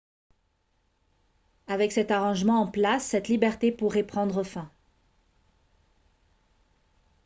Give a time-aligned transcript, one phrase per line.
[1.67, 4.67] avec cet arrangement en place cette liberté pourrait prendre fin